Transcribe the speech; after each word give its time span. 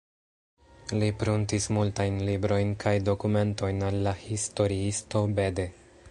Li 1.01 1.09
pruntis 1.23 1.67
multajn 1.77 2.17
librojn 2.29 2.73
kaj 2.83 2.93
dokumentojn 3.09 3.85
al 3.89 3.99
la 4.07 4.15
historiisto 4.25 5.23
Bede. 5.41 5.67